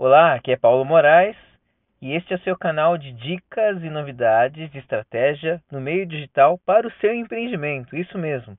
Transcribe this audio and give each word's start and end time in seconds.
Olá, 0.00 0.34
aqui 0.34 0.52
é 0.52 0.56
Paulo 0.56 0.84
Moraes 0.84 1.36
e 2.00 2.14
este 2.14 2.32
é 2.32 2.38
seu 2.38 2.56
canal 2.56 2.96
de 2.96 3.10
dicas 3.14 3.82
e 3.82 3.90
novidades 3.90 4.70
de 4.70 4.78
estratégia 4.78 5.60
no 5.72 5.80
meio 5.80 6.06
digital 6.06 6.56
para 6.64 6.86
o 6.86 6.92
seu 7.00 7.12
empreendimento, 7.12 7.96
isso 7.96 8.16
mesmo. 8.16 8.56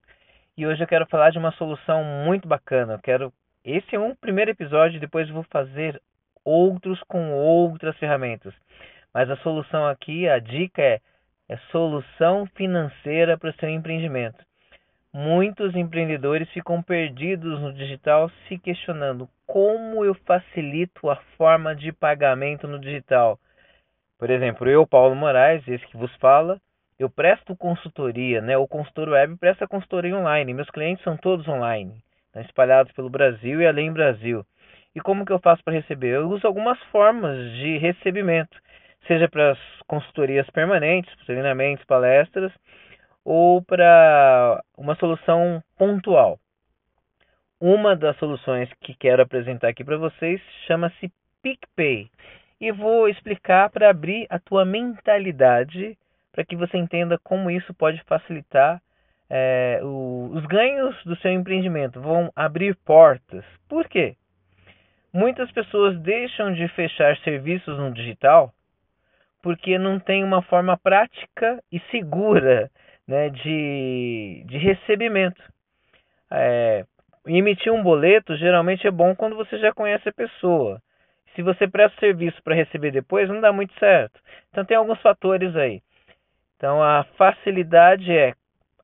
E 0.58 0.68
hoje 0.68 0.84
eu 0.84 0.88
quero 0.88 1.06
falar 1.06 1.30
de 1.30 1.38
uma 1.38 1.54
solução 1.54 2.04
muito 2.04 2.46
bacana. 2.46 2.96
Eu 2.96 3.00
quero 3.00 3.34
esse 3.64 3.96
é 3.96 4.00
um 4.00 4.14
primeiro 4.14 4.52
episódio, 4.52 5.00
depois 5.00 5.30
vou 5.30 5.44
fazer 5.44 6.02
outros 6.44 7.02
com 7.08 7.32
outras 7.32 7.96
ferramentas. 7.96 8.54
Mas 9.14 9.30
a 9.30 9.38
solução 9.38 9.88
aqui, 9.88 10.28
a 10.28 10.40
dica 10.40 10.82
é, 10.82 11.00
é 11.48 11.56
solução 11.72 12.48
financeira 12.48 13.38
para 13.38 13.50
o 13.50 13.54
seu 13.54 13.70
empreendimento. 13.70 14.44
Muitos 15.14 15.74
empreendedores 15.74 16.50
ficam 16.50 16.84
perdidos 16.84 17.62
no 17.62 17.72
digital 17.72 18.30
se 18.50 18.58
questionando 18.58 19.30
como 19.50 20.06
eu 20.06 20.14
facilito 20.28 21.10
a 21.10 21.16
forma 21.36 21.76
de 21.76 21.92
pagamento 21.92 22.68
no 22.68 22.78
digital. 22.78 23.40
Por 24.20 24.30
exemplo, 24.30 24.70
eu, 24.70 24.86
Paulo 24.86 25.16
Moraes, 25.16 25.68
esse 25.68 25.88
que 25.88 25.98
vos 25.98 26.14
fala, 26.18 26.62
eu 27.00 27.10
presto 27.10 27.56
consultoria, 27.56 28.42
né? 28.42 28.56
O 28.58 28.68
consultor 28.68 29.10
web 29.10 29.36
presta 29.38 29.68
consultoria 29.68 30.16
online. 30.16 30.54
Meus 30.54 30.70
clientes 30.70 31.04
são 31.04 31.18
todos 31.18 31.48
online, 31.48 31.96
estão 32.28 32.44
espalhados 32.44 32.92
pelo 32.92 33.10
Brasil 33.10 33.60
e 33.60 33.66
além 33.66 33.88
do 33.88 33.96
Brasil. 33.96 34.46
E 34.96 35.02
como 35.02 35.26
que 35.26 35.34
eu 35.34 35.40
faço 35.40 35.64
para 35.64 35.74
receber? 35.74 36.18
Eu 36.18 36.30
uso 36.30 36.46
algumas 36.46 36.80
formas 36.92 37.36
de 37.54 37.80
recebimento, 37.80 38.56
seja 39.08 39.28
para 39.28 39.54
as 39.54 39.60
consultorias 39.88 40.48
permanentes, 40.52 41.12
treinamentos, 41.26 41.84
palestras, 41.86 42.52
ou 43.26 43.64
para 43.64 44.62
uma 44.78 44.94
solução 44.94 45.64
pontual. 45.76 46.38
Uma 47.62 47.94
das 47.96 48.16
soluções 48.18 48.70
que 48.82 48.94
quero 48.94 49.22
apresentar 49.22 49.68
aqui 49.68 49.84
para 49.84 49.98
vocês 49.98 50.42
chama-se 50.66 51.12
PicPay. 51.44 52.10
E 52.62 52.72
vou 52.72 53.10
explicar 53.10 53.70
para 53.70 53.90
abrir 53.90 54.26
a 54.30 54.40
tua 54.40 54.64
mentalidade 54.64 55.98
para 56.32 56.46
que 56.46 56.56
você 56.56 56.78
entenda 56.78 57.18
como 57.22 57.52
isso 57.52 57.74
pode 57.74 58.02
facilitar 58.04 58.82
é, 59.30 59.80
o, 59.84 60.32
os 60.34 60.46
ganhos 60.46 60.96
do 61.04 61.16
seu 61.18 61.32
empreendimento. 61.32 62.00
Vão 62.00 62.32
abrir 62.36 62.76
portas. 62.86 63.44
Por 63.68 63.88
quê? 63.90 64.16
Muitas 65.12 65.52
pessoas 65.52 66.00
deixam 66.00 66.54
de 66.54 66.68
fechar 66.70 67.18
serviços 67.18 67.78
no 67.78 67.92
digital 67.92 68.54
porque 69.42 69.78
não 69.78 70.00
tem 70.00 70.24
uma 70.24 70.42
forma 70.42 70.78
prática 70.78 71.62
e 71.72 71.80
segura 71.92 72.70
né, 73.08 73.30
de, 73.30 74.44
de 74.46 74.58
recebimento. 74.58 75.42
É, 76.32 76.86
emitir 77.26 77.72
um 77.72 77.84
boleto 77.84 78.36
geralmente 78.36 78.88
é 78.88 78.92
bom 78.92 79.16
quando 79.16 79.36
você 79.36 79.58
já 79.60 79.74
conhece 79.74 80.10
a 80.10 80.14
pessoa. 80.14 80.82
Se 81.36 81.42
você 81.42 81.68
presta 81.68 82.00
serviço 82.00 82.42
para 82.44 82.56
receber 82.56 82.92
depois, 82.92 83.30
não 83.30 83.40
dá 83.40 83.52
muito 83.52 83.74
certo. 83.80 84.20
Então 84.50 84.66
tem 84.66 84.76
alguns 84.76 85.02
fatores 85.02 85.56
aí. 85.56 85.82
Então 86.58 86.84
a 86.84 87.04
facilidade 87.18 88.12
é 88.12 88.34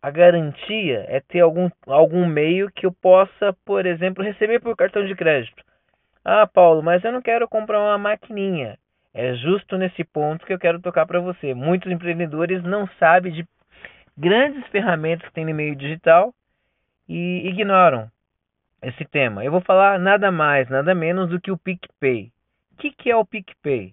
a 0.01 0.11
garantia 0.11 1.03
é 1.07 1.19
ter 1.19 1.39
algum, 1.39 1.67
algum 1.87 2.27
meio 2.27 2.71
que 2.71 2.85
eu 2.85 2.91
possa, 2.91 3.55
por 3.65 3.87
exemplo, 3.87 4.23
receber 4.23 4.59
por 4.59 4.75
cartão 4.75 5.03
de 5.03 5.15
crédito. 5.15 5.63
Ah, 6.23 6.45
Paulo, 6.45 6.83
mas 6.83 7.03
eu 7.03 7.11
não 7.11 7.21
quero 7.21 7.47
comprar 7.47 7.79
uma 7.79 7.97
maquininha. 7.97 8.77
É 9.13 9.33
justo 9.33 9.77
nesse 9.77 10.03
ponto 10.03 10.45
que 10.45 10.53
eu 10.53 10.59
quero 10.59 10.79
tocar 10.79 11.05
para 11.07 11.19
você. 11.19 11.53
Muitos 11.53 11.91
empreendedores 11.91 12.61
não 12.63 12.87
sabem 12.99 13.31
de 13.31 13.47
grandes 14.15 14.65
ferramentas 14.67 15.27
que 15.27 15.33
tem 15.33 15.45
no 15.45 15.55
meio 15.55 15.75
digital 15.75 16.33
e 17.09 17.47
ignoram 17.47 18.09
esse 18.87 19.05
tema. 19.05 19.43
Eu 19.43 19.51
vou 19.51 19.61
falar 19.61 19.99
nada 19.99 20.31
mais, 20.31 20.69
nada 20.69 20.93
menos 20.93 21.29
do 21.29 21.39
que 21.39 21.51
o 21.51 21.57
PicPay. 21.57 22.31
O 22.73 22.77
que, 22.77 22.91
que 22.91 23.09
é 23.09 23.15
o 23.15 23.25
PicPay? 23.25 23.91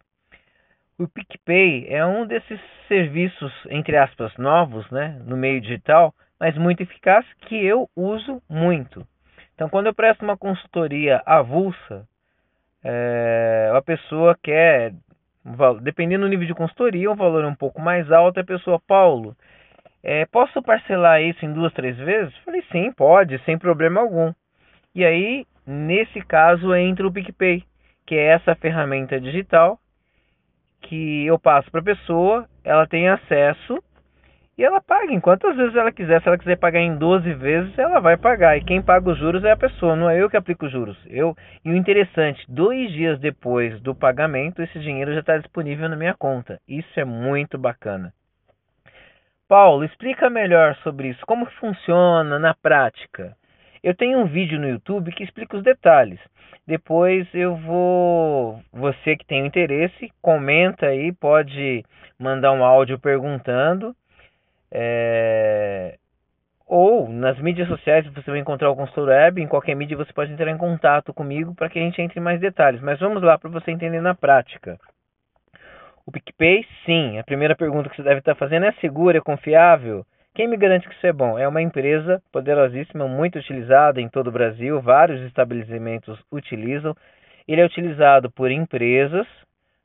O 0.98 1.09
PicPay 1.09 1.87
é 1.89 2.05
um 2.05 2.27
desses 2.27 2.61
serviços, 2.87 3.53
entre 3.70 3.97
aspas, 3.97 4.37
novos 4.37 4.89
né, 4.91 5.20
no 5.25 5.37
meio 5.37 5.61
digital, 5.61 6.15
mas 6.39 6.57
muito 6.57 6.83
eficaz, 6.83 7.25
que 7.42 7.57
eu 7.57 7.89
uso 7.97 8.42
muito. 8.48 9.07
Então, 9.55 9.69
quando 9.69 9.86
eu 9.86 9.95
presto 9.95 10.23
uma 10.23 10.36
consultoria 10.36 11.23
avulsa, 11.24 12.07
é, 12.85 13.70
a 13.74 13.80
pessoa 13.80 14.36
quer, 14.42 14.92
dependendo 15.83 16.24
do 16.24 16.29
nível 16.29 16.47
de 16.47 16.55
consultoria, 16.55 17.11
um 17.11 17.17
valor 17.17 17.45
um 17.45 17.55
pouco 17.55 17.80
mais 17.80 18.11
alto, 18.11 18.41
a 18.41 18.45
pessoa, 18.45 18.80
Paulo, 18.86 19.36
é, 20.03 20.27
posso 20.27 20.61
parcelar 20.63 21.23
isso 21.23 21.45
em 21.45 21.53
duas, 21.53 21.73
três 21.73 21.97
vezes? 21.97 22.36
Falei, 22.45 22.63
sim, 22.73 22.92
pode, 22.92 23.39
sem 23.45 23.57
problema 23.57 24.01
algum. 24.01 24.33
E 24.95 25.05
aí, 25.05 25.47
nesse 25.67 26.20
caso, 26.23 26.75
entra 26.75 27.07
o 27.07 27.13
PicPay, 27.13 27.64
que 28.07 28.14
é 28.14 28.27
essa 28.29 28.55
ferramenta 28.55 29.20
digital 29.20 29.79
que 30.83 31.25
eu 31.25 31.39
passo 31.39 31.70
para 31.70 31.80
a 31.80 31.85
pessoa, 31.85 32.47
ela 32.64 32.86
tem 32.86 33.08
acesso 33.08 33.83
e 34.58 34.64
ela 34.64 34.80
paga 34.80 35.13
em 35.13 35.20
quantas 35.20 35.57
vezes 35.57 35.75
ela 35.75 35.91
quiser. 35.91 36.20
Se 36.20 36.29
ela 36.29 36.36
quiser 36.36 36.57
pagar 36.57 36.80
em 36.80 36.97
12 36.97 37.33
vezes, 37.35 37.79
ela 37.79 38.01
vai 38.01 38.17
pagar. 38.17 38.57
E 38.57 38.64
quem 38.64 38.83
paga 38.83 39.11
os 39.11 39.19
juros 39.19 39.42
é 39.45 39.53
a 39.53 39.57
pessoa, 39.57 39.97
não 39.97 40.11
é 40.11 40.20
eu 40.20 40.29
que 40.29 40.36
aplico 40.36 40.67
os 40.67 40.73
juros. 40.73 40.98
Eu, 41.07 41.35
e 41.64 41.70
o 41.70 41.77
interessante, 41.77 42.45
dois 42.48 42.91
dias 42.92 43.19
depois 43.19 43.80
do 43.80 43.95
pagamento, 43.95 44.61
esse 44.61 44.79
dinheiro 44.79 45.14
já 45.14 45.20
está 45.20 45.39
disponível 45.39 45.89
na 45.89 45.97
minha 45.97 46.14
conta. 46.14 46.61
Isso 46.69 47.01
é 47.01 47.05
muito 47.05 47.57
bacana. 47.57 48.13
Paulo, 49.48 49.85
explica 49.85 50.29
melhor 50.29 50.77
sobre 50.77 51.09
isso. 51.09 51.24
Como 51.27 51.47
funciona 51.59 52.39
na 52.39 52.55
prática? 52.55 53.36
Eu 53.83 53.95
tenho 53.95 54.19
um 54.19 54.27
vídeo 54.27 54.61
no 54.61 54.69
YouTube 54.69 55.13
que 55.13 55.25
explica 55.25 55.57
os 55.57 55.63
detalhes. 55.63 56.20
Depois 56.67 57.27
eu 57.35 57.57
vou. 57.57 58.63
Você 58.73 59.17
que 59.17 59.27
tem 59.27 59.45
interesse, 59.45 60.13
comenta 60.23 60.87
aí, 60.87 61.13
pode 61.13 61.85
mandar 62.19 62.53
um 62.53 62.63
áudio 62.63 62.98
perguntando. 62.98 63.95
É... 64.71 65.98
Ou 66.67 67.09
nas 67.09 67.39
mídias 67.41 67.69
sociais 67.69 68.07
você 68.07 68.31
vai 68.31 68.39
encontrar 68.39 68.71
o 68.71 68.77
consultor 68.77 69.09
web, 69.09 69.42
em 69.42 69.48
qualquer 69.48 69.75
mídia 69.75 69.97
você 69.97 70.13
pode 70.13 70.33
entrar 70.33 70.51
em 70.51 70.57
contato 70.57 71.13
comigo 71.13 71.55
para 71.55 71.69
que 71.69 71.79
a 71.79 71.83
gente 71.83 72.01
entre 72.01 72.21
em 72.21 72.23
mais 72.23 72.41
detalhes. 72.41 72.81
Mas 72.81 73.01
vamos 73.01 73.23
lá 73.23 73.37
para 73.37 73.51
você 73.51 73.73
entender 73.73 74.01
na 74.01 74.15
prática. 74.15 74.79
O 76.07 76.13
PicPay, 76.13 76.65
sim. 76.87 77.19
A 77.19 77.25
primeira 77.25 77.57
pergunta 77.57 77.91
que 77.91 77.97
você 77.97 78.03
deve 78.03 78.21
estar 78.21 78.37
fazendo 78.37 78.67
é 78.67 78.73
seguro, 78.81 79.19
é 79.19 79.21
confiável? 79.21 80.07
Quem 80.35 80.48
me 80.48 80.57
garante 80.57 80.89
que 80.89 80.95
isso 80.95 81.07
é 81.07 81.13
bom? 81.13 81.39
É 81.39 81.47
uma 81.47 81.61
empresa 81.61 82.23
poderosíssima, 82.33 83.07
muito 83.07 83.39
utilizada 83.39 84.01
em 84.01 84.09
todo 84.09 84.29
o 84.29 84.33
Brasil, 84.33 84.81
vários 84.81 85.20
estabelecimentos 85.27 86.19
utilizam. 86.31 86.97
Ele 87.47 87.61
é 87.61 87.65
utilizado 87.65 88.31
por 88.31 88.51
empresas, 88.51 89.27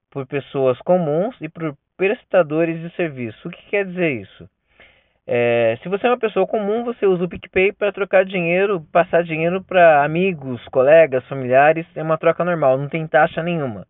por 0.09 0.25
pessoas 0.25 0.79
comuns 0.79 1.35
e 1.41 1.49
por 1.49 1.75
prestadores 1.97 2.79
de 2.79 2.95
serviço. 2.95 3.47
O 3.47 3.51
que 3.51 3.69
quer 3.69 3.85
dizer 3.85 4.21
isso? 4.21 4.49
É, 5.25 5.77
se 5.83 5.89
você 5.89 6.07
é 6.07 6.09
uma 6.09 6.19
pessoa 6.19 6.47
comum, 6.47 6.85
você 6.85 7.05
usa 7.05 7.25
o 7.25 7.29
PicPay 7.29 7.73
para 7.73 7.91
trocar 7.91 8.23
dinheiro, 8.23 8.81
passar 8.93 9.23
dinheiro 9.23 9.61
para 9.61 10.05
amigos, 10.05 10.63
colegas, 10.69 11.27
familiares. 11.27 11.85
É 11.95 12.01
uma 12.01 12.17
troca 12.17 12.45
normal, 12.45 12.77
não 12.77 12.87
tem 12.87 13.05
taxa 13.05 13.43
nenhuma 13.43 13.85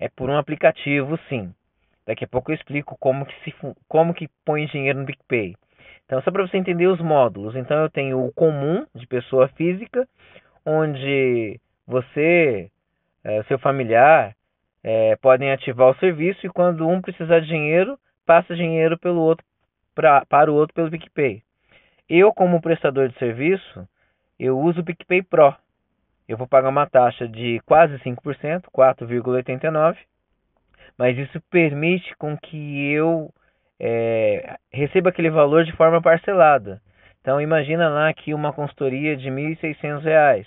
é 0.00 0.08
por 0.08 0.30
um 0.30 0.38
aplicativo, 0.38 1.18
sim. 1.28 1.52
Daqui 2.10 2.24
a 2.24 2.28
pouco 2.28 2.50
eu 2.50 2.56
explico 2.56 2.96
como 2.98 3.24
que, 3.24 3.34
se, 3.44 3.54
como 3.86 4.12
que 4.12 4.28
põe 4.44 4.66
dinheiro 4.66 4.98
no 4.98 5.06
PicPay. 5.06 5.54
Então, 6.04 6.20
só 6.22 6.32
para 6.32 6.44
você 6.44 6.56
entender 6.56 6.88
os 6.88 7.00
módulos. 7.00 7.54
Então, 7.54 7.76
eu 7.84 7.88
tenho 7.88 8.26
o 8.26 8.32
comum 8.32 8.84
de 8.92 9.06
pessoa 9.06 9.46
física, 9.50 10.08
onde 10.66 11.60
você, 11.86 12.68
é, 13.22 13.44
seu 13.44 13.60
familiar, 13.60 14.34
é, 14.82 15.14
podem 15.22 15.52
ativar 15.52 15.88
o 15.88 15.98
serviço 16.00 16.44
e 16.44 16.50
quando 16.50 16.84
um 16.88 17.00
precisar 17.00 17.38
de 17.38 17.46
dinheiro, 17.46 17.96
passa 18.26 18.56
dinheiro 18.56 18.98
pelo 18.98 19.20
outro 19.20 19.46
pra, 19.94 20.26
para 20.26 20.50
o 20.50 20.54
outro 20.56 20.74
pelo 20.74 20.90
PicPay. 20.90 21.40
Eu, 22.08 22.32
como 22.32 22.60
prestador 22.60 23.08
de 23.08 23.16
serviço, 23.20 23.88
eu 24.36 24.58
uso 24.58 24.80
o 24.80 24.84
PicPay 24.84 25.22
Pro 25.22 25.54
eu 26.30 26.36
vou 26.36 26.46
pagar 26.46 26.68
uma 26.68 26.86
taxa 26.86 27.26
de 27.26 27.60
quase 27.66 27.98
5%, 27.98 28.64
4,89%, 28.72 29.96
mas 31.00 31.16
isso 31.16 31.40
permite 31.50 32.14
com 32.18 32.36
que 32.36 32.92
eu 32.92 33.32
é, 33.80 34.56
receba 34.70 35.08
aquele 35.08 35.30
valor 35.30 35.64
de 35.64 35.72
forma 35.72 36.02
parcelada. 36.02 36.78
Então 37.22 37.40
imagina 37.40 37.88
lá 37.88 38.12
que 38.12 38.34
uma 38.34 38.52
consultoria 38.52 39.16
de 39.16 39.30
R$ 39.30 39.56
1.600, 39.56 40.44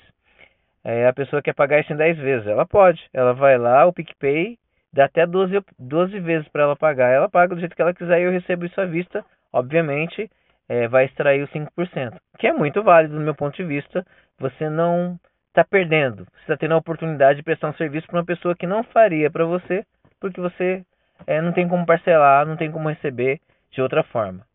é, 0.84 1.08
a 1.08 1.14
pessoa 1.14 1.42
quer 1.42 1.56
pagar 1.56 1.80
isso 1.80 1.92
em 1.92 1.96
10 1.96 2.18
vezes, 2.20 2.48
ela 2.48 2.68
pode, 2.68 3.02
ela 3.12 3.34
vai 3.34 3.58
lá, 3.58 3.88
o 3.88 3.94
PicPay 3.94 4.60
dá 4.94 5.06
até 5.06 5.26
12, 5.26 5.60
12 5.80 6.20
vezes 6.20 6.48
para 6.50 6.62
ela 6.62 6.76
pagar, 6.76 7.10
ela 7.10 7.28
paga 7.28 7.56
do 7.56 7.60
jeito 7.60 7.76
que 7.76 7.82
ela 7.82 7.92
quiser 7.92 8.20
e 8.20 8.26
eu 8.26 8.32
recebo 8.32 8.68
isso 8.68 8.80
à 8.80 8.86
vista, 8.86 9.26
obviamente 9.52 10.30
é, 10.70 10.88
vai 10.88 11.06
extrair 11.06 11.42
os 11.42 11.50
5%, 11.50 12.16
que 12.38 12.46
é 12.46 12.54
muito 12.54 12.84
válido 12.84 13.16
do 13.16 13.22
meu 13.22 13.34
ponto 13.34 13.56
de 13.56 13.64
vista, 13.64 14.06
você 14.38 14.70
não 14.70 15.20
está 15.48 15.64
perdendo. 15.64 16.26
Você 16.26 16.42
está 16.42 16.58
tendo 16.58 16.76
a 16.76 16.78
oportunidade 16.78 17.38
de 17.38 17.44
prestar 17.44 17.70
um 17.70 17.74
serviço 17.74 18.06
para 18.06 18.18
uma 18.18 18.26
pessoa 18.26 18.56
que 18.56 18.68
não 18.68 18.84
faria 18.84 19.32
para 19.32 19.46
você, 19.46 19.84
porque 20.24 20.40
você 20.40 20.86
é, 21.28 21.42
não 21.42 21.52
tem 21.52 21.68
como 21.68 21.86
parcelar, 21.86 22.46
não 22.46 22.56
tem 22.56 22.72
como 22.72 22.88
receber 22.88 23.42
de 23.70 23.82
outra 23.82 24.04
forma. 24.04 24.46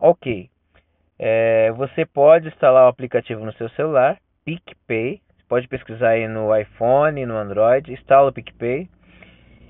Ok. 0.00 0.48
É, 1.18 1.70
você 1.72 2.06
pode 2.06 2.48
instalar 2.48 2.86
o 2.86 2.88
aplicativo 2.88 3.44
no 3.44 3.52
seu 3.52 3.68
celular, 3.70 4.16
PicPay, 4.46 5.20
pode 5.46 5.68
pesquisar 5.68 6.10
aí 6.10 6.26
no 6.26 6.56
iPhone, 6.56 7.26
no 7.26 7.36
Android, 7.36 7.92
instala 7.92 8.30
o 8.30 8.32
PicPay. 8.32 8.88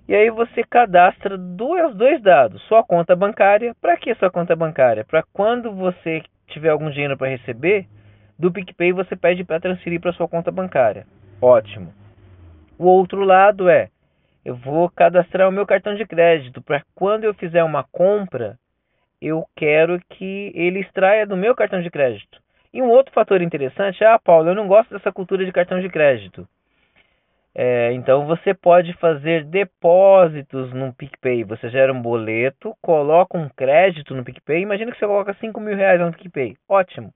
E 0.06 0.14
aí 0.14 0.30
você 0.30 0.62
cadastra 0.62 1.36
dois, 1.36 1.96
dois 1.96 2.22
dados, 2.22 2.62
sua 2.68 2.84
conta 2.84 3.16
bancária. 3.16 3.74
Para 3.80 3.96
que 3.96 4.14
sua 4.14 4.30
conta 4.30 4.54
bancária? 4.54 5.04
Para 5.04 5.24
quando 5.32 5.72
você 5.72 6.22
tiver 6.46 6.68
algum 6.68 6.90
dinheiro 6.90 7.16
para 7.16 7.28
receber, 7.28 7.88
do 8.38 8.52
PicPay 8.52 8.92
você 8.92 9.16
pede 9.16 9.42
para 9.42 9.58
transferir 9.58 10.00
para 10.00 10.12
sua 10.12 10.28
conta 10.28 10.52
bancária. 10.52 11.06
Ótimo. 11.42 11.92
O 12.78 12.86
outro 12.86 13.24
lado 13.24 13.68
é, 13.68 13.88
eu 14.44 14.54
vou 14.54 14.90
cadastrar 14.90 15.48
o 15.48 15.52
meu 15.52 15.66
cartão 15.66 15.94
de 15.94 16.06
crédito 16.06 16.60
para 16.62 16.82
quando 16.94 17.24
eu 17.24 17.34
fizer 17.34 17.64
uma 17.64 17.84
compra, 17.84 18.58
eu 19.20 19.44
quero 19.56 20.00
que 20.10 20.52
ele 20.54 20.80
extraia 20.80 21.26
do 21.26 21.36
meu 21.36 21.54
cartão 21.54 21.80
de 21.80 21.90
crédito. 21.90 22.42
E 22.72 22.82
um 22.82 22.90
outro 22.90 23.12
fator 23.14 23.40
interessante 23.40 24.02
é, 24.02 24.06
ah, 24.06 24.18
Paulo, 24.18 24.50
eu 24.50 24.54
não 24.54 24.66
gosto 24.66 24.92
dessa 24.92 25.12
cultura 25.12 25.44
de 25.44 25.52
cartão 25.52 25.80
de 25.80 25.88
crédito. 25.88 26.46
É, 27.54 27.92
então 27.92 28.26
você 28.26 28.52
pode 28.52 28.92
fazer 28.94 29.44
depósitos 29.44 30.72
no 30.72 30.92
PicPay. 30.92 31.44
Você 31.44 31.68
gera 31.70 31.92
um 31.92 32.02
boleto, 32.02 32.76
coloca 32.82 33.38
um 33.38 33.48
crédito 33.48 34.12
no 34.12 34.24
PicPay. 34.24 34.62
Imagina 34.62 34.90
que 34.90 34.98
você 34.98 35.06
coloca 35.06 35.32
5 35.34 35.60
mil 35.60 35.76
reais 35.76 36.00
no 36.00 36.12
PicPay. 36.12 36.56
Ótimo. 36.68 37.14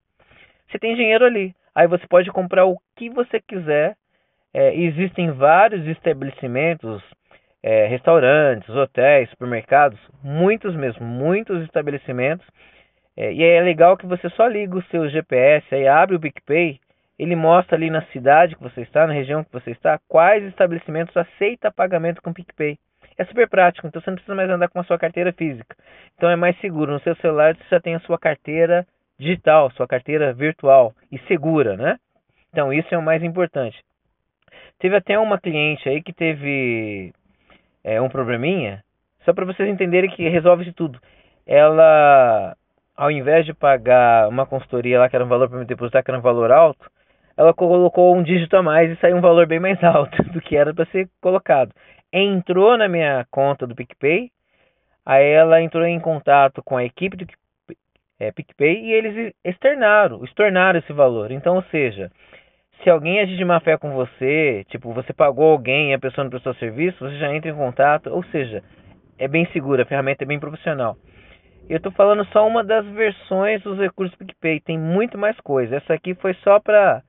Você 0.69 0.79
tem 0.79 0.95
dinheiro 0.95 1.25
ali. 1.25 1.53
Aí 1.75 1.87
você 1.87 2.07
pode 2.07 2.31
comprar 2.31 2.65
o 2.65 2.77
que 2.95 3.09
você 3.09 3.41
quiser. 3.41 3.97
É, 4.53 4.73
existem 4.73 5.29
vários 5.31 5.85
estabelecimentos, 5.85 7.03
é, 7.61 7.87
restaurantes, 7.87 8.69
hotéis, 8.69 9.29
supermercados, 9.29 9.99
muitos 10.23 10.75
mesmo, 10.75 11.05
muitos 11.05 11.63
estabelecimentos. 11.63 12.45
É, 13.17 13.33
e 13.33 13.43
é 13.43 13.61
legal 13.61 13.97
que 13.97 14.05
você 14.05 14.29
só 14.29 14.47
liga 14.47 14.77
o 14.77 14.83
seu 14.83 15.09
GPS, 15.09 15.73
aí 15.73 15.87
abre 15.87 16.15
o 16.15 16.19
PicPay 16.19 16.79
ele 17.19 17.35
mostra 17.35 17.75
ali 17.75 17.89
na 17.89 18.01
cidade 18.05 18.55
que 18.55 18.63
você 18.63 18.81
está, 18.81 19.05
na 19.05 19.13
região 19.13 19.43
que 19.43 19.51
você 19.51 19.71
está, 19.71 19.99
quais 20.07 20.41
estabelecimentos 20.45 21.15
aceitam 21.17 21.69
pagamento 21.69 22.21
com 22.21 22.31
PicPay. 22.31 22.79
É 23.17 23.25
super 23.25 23.49
prático, 23.49 23.85
então 23.85 24.01
você 24.01 24.09
não 24.09 24.15
precisa 24.15 24.33
mais 24.33 24.49
andar 24.49 24.69
com 24.69 24.79
a 24.79 24.83
sua 24.85 24.97
carteira 24.97 25.33
física. 25.33 25.75
Então 26.15 26.29
é 26.29 26.37
mais 26.37 26.57
seguro. 26.61 26.93
No 26.93 27.01
seu 27.01 27.13
celular 27.17 27.57
você 27.57 27.65
já 27.69 27.81
tem 27.81 27.93
a 27.93 27.99
sua 27.99 28.17
carteira 28.17 28.87
digital, 29.19 29.69
sua 29.71 29.85
carteira 29.85 30.31
virtual 30.31 30.93
e 31.11 31.19
segura, 31.27 31.75
né? 31.75 31.97
Então 32.53 32.71
isso 32.71 32.87
é 32.95 32.97
o 32.97 33.03
mais 33.03 33.21
importante. 33.21 33.77
Teve 34.79 34.95
até 34.95 35.19
uma 35.19 35.37
cliente 35.37 35.89
aí 35.89 36.01
que 36.01 36.13
teve 36.13 37.11
é, 37.83 38.01
um 38.01 38.09
probleminha, 38.09 38.83
só 39.25 39.33
para 39.33 39.45
vocês 39.45 39.69
entenderem 39.69 40.09
que 40.09 40.27
resolve-se 40.27 40.71
tudo. 40.73 40.99
Ela, 41.45 42.55
ao 42.95 43.11
invés 43.11 43.45
de 43.45 43.53
pagar 43.53 44.27
uma 44.27 44.45
consultoria 44.45 44.99
lá 44.99 45.09
que 45.09 45.15
era 45.15 45.25
um 45.25 45.29
valor 45.29 45.49
para 45.49 45.59
me 45.59 45.65
depositar, 45.65 46.03
que 46.03 46.11
era 46.11 46.17
um 46.19 46.23
valor 46.23 46.51
alto, 46.51 46.89
ela 47.35 47.53
colocou 47.53 48.15
um 48.15 48.23
dígito 48.23 48.57
a 48.57 48.61
mais 48.61 48.91
e 48.91 48.95
saiu 48.97 49.17
um 49.17 49.21
valor 49.21 49.47
bem 49.47 49.59
mais 49.59 49.81
alto 49.83 50.21
do 50.23 50.41
que 50.41 50.57
era 50.57 50.73
para 50.73 50.85
ser 50.87 51.09
colocado. 51.21 51.73
Entrou 52.11 52.77
na 52.77 52.87
minha 52.87 53.25
conta 53.31 53.65
do 53.65 53.75
PicPay, 53.75 54.29
aí 55.05 55.25
ela 55.31 55.61
entrou 55.61 55.85
em 55.85 55.99
contato 55.99 56.61
com 56.63 56.75
a 56.75 56.83
equipe 56.83 57.17
do 57.17 57.25
é, 58.19 58.31
PicPay 58.31 58.83
e 58.83 58.91
eles 58.91 59.33
externaram, 59.43 60.23
externaram 60.25 60.79
esse 60.79 60.91
valor. 60.91 61.31
Então, 61.31 61.55
ou 61.55 61.63
seja, 61.71 62.11
se 62.83 62.89
alguém 62.89 63.19
agir 63.19 63.35
de 63.35 63.45
má 63.45 63.59
fé 63.59 63.77
com 63.77 63.91
você, 63.91 64.65
tipo, 64.69 64.93
você 64.93 65.11
pagou 65.13 65.51
alguém 65.51 65.91
e 65.91 65.93
a 65.93 65.99
pessoa 65.99 66.23
não 66.23 66.31
prestou 66.31 66.53
serviço, 66.55 66.97
você 66.99 67.17
já 67.17 67.33
entra 67.33 67.51
em 67.51 67.55
contato, 67.55 68.07
ou 68.09 68.23
seja, 68.25 68.63
é 69.17 69.27
bem 69.27 69.45
segura, 69.51 69.83
a 69.83 69.85
ferramenta 69.85 70.23
é 70.23 70.27
bem 70.27 70.39
profissional. 70.39 70.95
Eu 71.69 71.77
estou 71.77 71.91
falando 71.91 72.25
só 72.27 72.47
uma 72.47 72.63
das 72.63 72.85
versões 72.87 73.61
dos 73.61 73.77
recursos 73.77 74.17
PicPay, 74.17 74.59
tem 74.59 74.77
muito 74.77 75.17
mais 75.17 75.39
coisa. 75.41 75.75
Essa 75.75 75.93
aqui 75.93 76.15
foi 76.15 76.33
só 76.35 76.59
para 76.59 77.03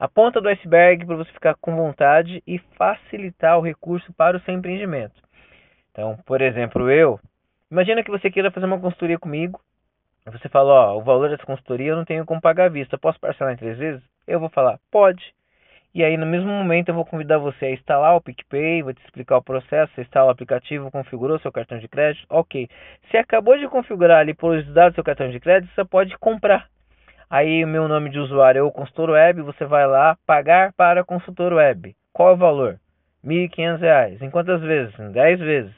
a 0.00 0.08
ponta 0.08 0.40
do 0.40 0.48
iceberg 0.48 1.04
para 1.04 1.16
você 1.16 1.30
ficar 1.32 1.54
com 1.60 1.76
vontade 1.76 2.42
e 2.46 2.58
facilitar 2.76 3.58
o 3.58 3.62
recurso 3.62 4.12
para 4.14 4.36
o 4.36 4.40
seu 4.40 4.54
empreendimento. 4.54 5.14
Então, 5.92 6.18
por 6.26 6.40
exemplo, 6.40 6.90
eu, 6.90 7.20
imagina 7.70 8.02
que 8.02 8.10
você 8.10 8.30
queira 8.30 8.50
fazer 8.50 8.66
uma 8.66 8.80
consultoria 8.80 9.18
comigo, 9.18 9.60
você 10.26 10.48
fala, 10.48 10.92
ó, 10.92 10.98
o 10.98 11.02
valor 11.02 11.28
dessa 11.28 11.46
consultoria 11.46 11.92
eu 11.92 11.96
não 11.96 12.04
tenho 12.04 12.24
como 12.24 12.40
pagar 12.40 12.66
à 12.66 12.68
vista, 12.68 12.98
posso 12.98 13.20
parcelar 13.20 13.52
em 13.52 13.56
três 13.56 13.76
vezes? 13.78 14.02
Eu 14.30 14.40
vou 14.40 14.48
falar, 14.48 14.78
pode. 14.90 15.34
E 15.94 16.04
aí, 16.04 16.16
no 16.16 16.26
mesmo 16.26 16.48
momento, 16.48 16.88
eu 16.88 16.94
vou 16.94 17.04
convidar 17.04 17.38
você 17.38 17.66
a 17.66 17.72
instalar 17.72 18.14
o 18.14 18.20
PicPay, 18.20 18.82
vou 18.82 18.94
te 18.94 19.02
explicar 19.04 19.38
o 19.38 19.42
processo, 19.42 19.92
você 19.94 20.02
instala 20.02 20.28
o 20.28 20.30
aplicativo, 20.30 20.90
configurou 20.90 21.38
seu 21.40 21.50
cartão 21.50 21.78
de 21.78 21.88
crédito, 21.88 22.24
ok. 22.30 22.68
Se 23.10 23.16
acabou 23.16 23.58
de 23.58 23.68
configurar 23.68 24.20
ali 24.20 24.32
por 24.32 24.56
os 24.56 24.66
dados 24.72 24.92
do 24.92 24.94
seu 24.96 25.04
cartão 25.04 25.28
de 25.30 25.40
crédito, 25.40 25.74
você 25.74 25.84
pode 25.84 26.16
comprar 26.18 26.68
Aí 27.30 27.64
o 27.64 27.68
meu 27.68 27.86
nome 27.86 28.10
de 28.10 28.18
usuário 28.18 28.58
é 28.58 28.62
o 28.62 28.72
consultor 28.72 29.10
web, 29.10 29.40
você 29.42 29.64
vai 29.64 29.86
lá, 29.86 30.18
pagar 30.26 30.72
para 30.72 31.04
consultor 31.04 31.52
web. 31.52 31.94
Qual 32.12 32.30
é 32.30 32.32
o 32.32 32.36
valor? 32.36 32.80
R$ 33.22 33.48
1.500. 33.48 34.20
Em 34.20 34.30
quantas 34.30 34.60
vezes? 34.60 34.98
Em 34.98 35.12
10 35.12 35.38
vezes. 35.38 35.72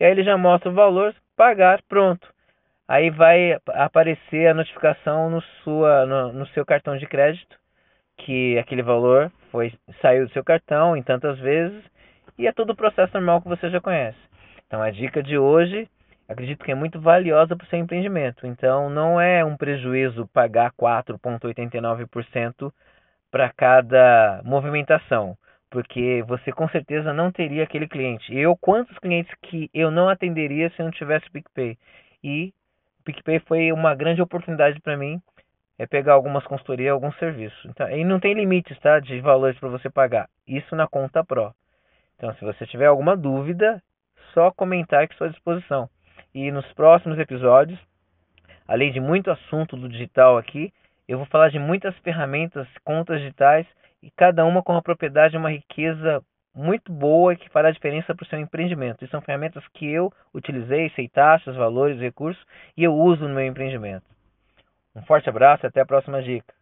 E 0.00 0.04
aí 0.04 0.10
ele 0.10 0.24
já 0.24 0.36
mostra 0.36 0.70
o 0.70 0.74
valor, 0.74 1.14
pagar, 1.36 1.80
pronto. 1.88 2.26
Aí 2.88 3.10
vai 3.10 3.56
aparecer 3.68 4.48
a 4.48 4.54
notificação 4.54 5.30
no, 5.30 5.40
sua, 5.62 6.04
no, 6.04 6.32
no 6.32 6.46
seu 6.48 6.66
cartão 6.66 6.96
de 6.96 7.06
crédito 7.06 7.61
que 8.24 8.58
aquele 8.58 8.82
valor 8.82 9.30
foi 9.50 9.72
saiu 10.00 10.26
do 10.26 10.32
seu 10.32 10.44
cartão 10.44 10.96
em 10.96 11.02
tantas 11.02 11.38
vezes 11.38 11.82
e 12.38 12.46
é 12.46 12.52
todo 12.52 12.70
o 12.70 12.76
processo 12.76 13.12
normal 13.14 13.42
que 13.42 13.48
você 13.48 13.68
já 13.70 13.80
conhece. 13.80 14.18
Então 14.66 14.80
a 14.80 14.90
dica 14.90 15.22
de 15.22 15.36
hoje 15.36 15.88
acredito 16.32 16.64
que 16.64 16.72
é 16.72 16.74
muito 16.74 17.00
valiosa 17.00 17.56
para 17.56 17.64
o 17.64 17.68
seu 17.68 17.78
empreendimento. 17.78 18.46
Então, 18.46 18.90
não 18.90 19.20
é 19.20 19.44
um 19.44 19.56
prejuízo 19.56 20.28
pagar 20.32 20.72
4,89% 20.72 22.72
para 23.30 23.50
cada 23.50 24.42
movimentação, 24.44 25.36
porque 25.70 26.24
você 26.26 26.50
com 26.52 26.68
certeza 26.68 27.12
não 27.12 27.30
teria 27.30 27.62
aquele 27.62 27.88
cliente. 27.88 28.36
Eu, 28.36 28.56
quantos 28.56 28.98
clientes 28.98 29.32
que 29.42 29.70
eu 29.72 29.90
não 29.90 30.08
atenderia 30.08 30.70
se 30.70 30.80
eu 30.80 30.84
não 30.84 30.92
tivesse 30.92 31.30
PicPay? 31.30 31.78
E 32.22 32.52
PicPay 33.04 33.40
foi 33.40 33.72
uma 33.72 33.94
grande 33.94 34.22
oportunidade 34.22 34.80
para 34.80 34.96
mim 34.96 35.20
é 35.78 35.86
pegar 35.86 36.14
algumas 36.14 36.44
consultorias, 36.44 36.92
alguns 36.92 37.16
serviços. 37.18 37.64
Então, 37.66 37.88
e 37.90 38.04
não 38.04 38.20
tem 38.20 38.34
limites, 38.34 38.78
tá, 38.80 39.00
de 39.00 39.20
valores 39.20 39.58
para 39.58 39.68
você 39.68 39.90
pagar. 39.90 40.28
Isso 40.46 40.76
na 40.76 40.86
conta 40.86 41.24
Pro. 41.24 41.54
Então, 42.16 42.32
se 42.34 42.44
você 42.44 42.66
tiver 42.66 42.86
alguma 42.86 43.16
dúvida, 43.16 43.82
só 44.32 44.50
comentar 44.50 45.06
que 45.06 45.14
estou 45.14 45.26
à 45.26 45.30
disposição. 45.30 45.88
E 46.34 46.50
nos 46.50 46.70
próximos 46.72 47.18
episódios, 47.18 47.78
além 48.66 48.92
de 48.92 49.00
muito 49.00 49.30
assunto 49.30 49.76
do 49.76 49.88
digital 49.88 50.38
aqui, 50.38 50.72
eu 51.08 51.18
vou 51.18 51.26
falar 51.26 51.50
de 51.50 51.58
muitas 51.58 51.96
ferramentas, 51.98 52.66
contas 52.84 53.20
digitais 53.20 53.66
e 54.02 54.10
cada 54.10 54.44
uma 54.44 54.62
com 54.62 54.72
uma 54.72 54.82
propriedade, 54.82 55.36
uma 55.36 55.50
riqueza 55.50 56.22
muito 56.54 56.92
boa 56.92 57.34
que 57.34 57.48
fará 57.48 57.70
diferença 57.70 58.14
para 58.14 58.24
o 58.24 58.26
seu 58.26 58.38
empreendimento. 58.38 59.04
E 59.04 59.08
são 59.08 59.20
ferramentas 59.20 59.64
que 59.74 59.90
eu 59.90 60.12
utilizei, 60.34 60.90
sei 60.90 61.08
taxas, 61.08 61.56
valores, 61.56 61.98
recursos 61.98 62.42
e 62.76 62.84
eu 62.84 62.94
uso 62.94 63.26
no 63.26 63.34
meu 63.34 63.46
empreendimento. 63.46 64.04
Um 64.94 65.02
forte 65.02 65.28
abraço 65.28 65.64
e 65.64 65.68
até 65.68 65.80
a 65.80 65.86
próxima 65.86 66.22
dica. 66.22 66.54